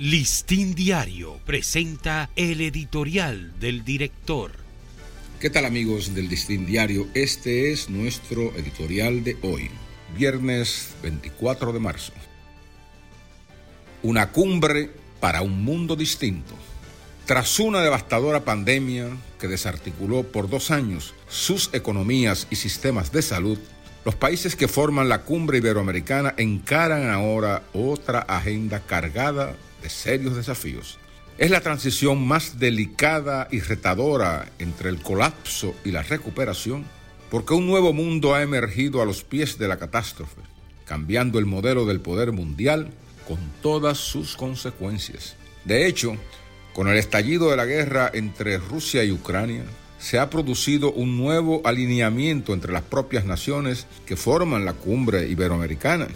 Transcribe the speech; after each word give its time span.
Listín 0.00 0.74
Diario 0.74 1.38
presenta 1.44 2.30
el 2.34 2.62
editorial 2.62 3.52
del 3.60 3.84
director. 3.84 4.50
¿Qué 5.38 5.50
tal 5.50 5.66
amigos 5.66 6.14
del 6.14 6.30
Listín 6.30 6.64
Diario? 6.64 7.06
Este 7.12 7.70
es 7.70 7.90
nuestro 7.90 8.44
editorial 8.56 9.22
de 9.24 9.36
hoy, 9.42 9.70
viernes 10.16 10.94
24 11.02 11.74
de 11.74 11.80
marzo. 11.80 12.14
Una 14.02 14.32
cumbre 14.32 14.88
para 15.20 15.42
un 15.42 15.62
mundo 15.62 15.96
distinto. 15.96 16.54
Tras 17.26 17.60
una 17.60 17.82
devastadora 17.82 18.42
pandemia 18.42 19.10
que 19.38 19.48
desarticuló 19.48 20.22
por 20.22 20.48
dos 20.48 20.70
años 20.70 21.12
sus 21.28 21.68
economías 21.74 22.46
y 22.48 22.56
sistemas 22.56 23.12
de 23.12 23.20
salud, 23.20 23.58
los 24.06 24.14
países 24.14 24.56
que 24.56 24.66
forman 24.66 25.10
la 25.10 25.24
cumbre 25.24 25.58
iberoamericana 25.58 26.32
encaran 26.38 27.10
ahora 27.10 27.64
otra 27.74 28.20
agenda 28.20 28.80
cargada 28.80 29.56
de 29.82 29.88
serios 29.88 30.36
desafíos. 30.36 30.98
Es 31.38 31.50
la 31.50 31.60
transición 31.60 32.26
más 32.26 32.58
delicada 32.58 33.48
y 33.50 33.60
retadora 33.60 34.50
entre 34.58 34.90
el 34.90 35.00
colapso 35.00 35.74
y 35.84 35.90
la 35.90 36.02
recuperación, 36.02 36.84
porque 37.30 37.54
un 37.54 37.66
nuevo 37.66 37.92
mundo 37.92 38.34
ha 38.34 38.42
emergido 38.42 39.00
a 39.00 39.06
los 39.06 39.24
pies 39.24 39.56
de 39.56 39.68
la 39.68 39.78
catástrofe, 39.78 40.42
cambiando 40.84 41.38
el 41.38 41.46
modelo 41.46 41.86
del 41.86 42.00
poder 42.00 42.32
mundial 42.32 42.90
con 43.26 43.38
todas 43.62 43.98
sus 43.98 44.36
consecuencias. 44.36 45.36
De 45.64 45.86
hecho, 45.86 46.16
con 46.74 46.88
el 46.88 46.98
estallido 46.98 47.50
de 47.50 47.56
la 47.56 47.64
guerra 47.64 48.10
entre 48.12 48.58
Rusia 48.58 49.04
y 49.04 49.12
Ucrania, 49.12 49.64
se 49.98 50.18
ha 50.18 50.30
producido 50.30 50.92
un 50.92 51.16
nuevo 51.16 51.60
alineamiento 51.64 52.54
entre 52.54 52.72
las 52.72 52.82
propias 52.82 53.24
naciones 53.24 53.86
que 54.06 54.16
forman 54.16 54.64
la 54.64 54.72
cumbre 54.72 55.28
iberoamericana, 55.28 56.08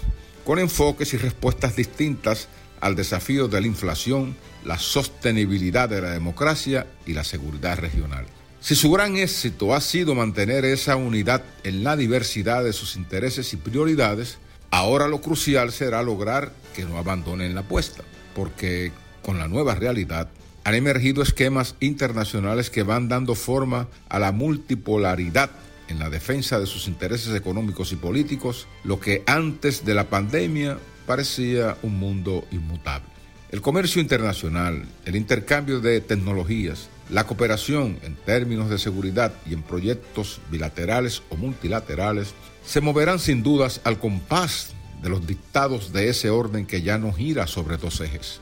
con 0.45 0.59
enfoques 0.59 1.13
y 1.15 1.19
respuestas 1.19 1.77
distintas 1.77 2.49
al 2.81 2.97
desafío 2.97 3.49
de 3.49 3.61
la 3.61 3.67
inflación, 3.67 4.37
la 4.65 4.79
sostenibilidad 4.79 5.89
de 5.89 6.01
la 6.01 6.11
democracia 6.11 6.87
y 7.07 7.13
la 7.13 7.25
seguridad 7.25 7.79
regional. 7.79 8.27
Si 8.61 8.75
su 8.75 8.91
gran 8.91 9.17
éxito 9.17 9.75
ha 9.75 9.81
sido 9.81 10.15
mantener 10.15 10.65
esa 10.65 10.97
unidad 10.97 11.43
en 11.65 11.85
la 11.85 11.97
diversidad 11.97 12.65
de 12.65 12.73
sus 12.73 12.97
intereses 12.97 13.53
y 13.53 13.59
prioridades, 13.59 14.39
ahora 14.71 15.07
lo 15.07 15.21
crucial 15.21 15.71
será 15.71 16.03
lograr 16.03 16.53
que 16.75 16.85
no 16.85 16.97
abandonen 16.97 17.55
la 17.55 17.61
apuesta, 17.61 18.03
porque 18.35 18.91
con 19.23 19.39
la 19.39 19.49
nueva 19.49 19.75
realidad 19.75 20.31
han 20.65 20.75
emergido 20.75 21.23
esquemas 21.23 21.77
internacionales 21.81 22.71
que 22.71 22.83
van 22.83 23.09
dando 23.09 23.35
forma 23.35 23.89
a 24.09 24.19
la 24.19 24.33
multipolaridad 24.33 25.51
en 25.89 25.99
la 25.99 26.09
defensa 26.09 26.59
de 26.59 26.67
sus 26.67 26.89
intereses 26.89 27.35
económicos 27.35 27.93
y 27.93 27.97
políticos, 27.97 28.67
lo 28.83 28.99
que 28.99 29.23
antes 29.27 29.85
de 29.85 29.95
la 29.95 30.09
pandemia 30.09 30.79
parecía 31.07 31.77
un 31.83 31.99
mundo 31.99 32.45
inmutable. 32.51 33.09
El 33.51 33.61
comercio 33.61 34.01
internacional, 34.01 34.85
el 35.05 35.17
intercambio 35.17 35.81
de 35.81 36.01
tecnologías, 36.01 36.89
la 37.11 37.27
cooperación 37.27 37.99
en 38.03 38.17
términos 38.17 38.71
de 38.71 38.79
seguridad 38.79 39.33
y 39.47 39.55
en 39.55 39.63
proyectos 39.63 40.41
bilaterales 40.51 41.23
o 41.31 41.37
multilaterales 41.37 42.35
se 42.67 42.81
moverán 42.81 43.19
sin 43.19 43.43
dudas 43.43 43.81
al 43.85 43.99
compás 43.99 44.73
de 45.03 45.11
los 45.11 45.27
dictados 45.27 45.93
de 45.93 46.09
ese 46.09 46.31
orden 46.31 46.67
que 46.67 46.83
ya 46.83 46.99
no 46.99 47.13
gira 47.13 47.47
sobre 47.47 47.77
dos 47.77 48.01
ejes. 48.01 48.41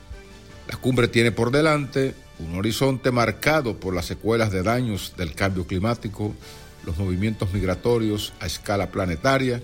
La 0.70 0.76
cumbre 0.76 1.08
tiene 1.08 1.32
por 1.32 1.50
delante 1.50 2.14
un 2.38 2.56
horizonte 2.56 3.10
marcado 3.10 3.78
por 3.78 3.94
las 3.94 4.06
secuelas 4.06 4.52
de 4.52 4.62
daños 4.62 5.14
del 5.16 5.34
cambio 5.34 5.66
climático, 5.66 6.34
los 6.86 6.96
movimientos 6.98 7.52
migratorios 7.52 8.32
a 8.40 8.46
escala 8.46 8.90
planetaria, 8.90 9.60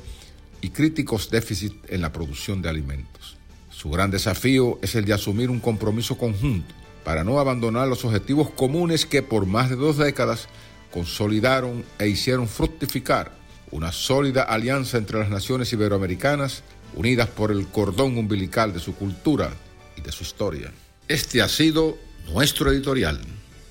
y 0.61 0.70
críticos 0.70 1.31
déficits 1.31 1.77
en 1.89 2.01
la 2.01 2.12
producción 2.12 2.62
de 2.62 2.69
alimentos. 2.69 3.37
Su 3.70 3.91
gran 3.91 4.11
desafío 4.11 4.78
es 4.83 4.95
el 4.95 5.05
de 5.05 5.12
asumir 5.12 5.51
un 5.51 5.61
compromiso 5.61 6.19
conjunto 6.19 6.75
para 7.05 7.25
no 7.25 7.39
abandonar 7.39 7.89
los 7.89 8.05
objetivos 8.05 8.51
comunes 8.51 9.06
que 9.06 9.23
por 9.23 9.47
más 9.47 9.70
de 9.70 9.77
dos 9.77 9.97
décadas 9.97 10.48
consolidaron 10.91 11.84
e 11.98 12.09
hicieron 12.09 12.48
fructificar 12.48 13.33
una 13.70 13.92
sólida 13.92 14.42
alianza 14.42 14.98
entre 14.98 15.19
las 15.19 15.30
naciones 15.30 15.73
iberoamericanas 15.73 16.63
unidas 16.95 17.29
por 17.29 17.52
el 17.52 17.67
cordón 17.69 18.19
umbilical 18.19 18.73
de 18.73 18.80
su 18.80 18.95
cultura 18.95 19.52
y 19.96 20.01
de 20.01 20.13
su 20.13 20.25
historia. 20.25 20.73
Este 21.07 21.42
ha 21.42 21.48
sido 21.48 21.96
nuestro 22.33 22.73
editorial. 22.73 23.20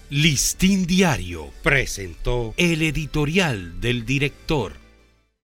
Listín 0.10 0.88
Diario 0.88 1.52
presentó 1.64 2.54
el 2.58 2.82
editorial 2.82 3.82
del 3.82 4.06
director. 4.06 4.74